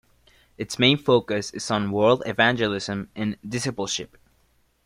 [0.57, 4.17] Its main focus is on world evangelism and discipleship.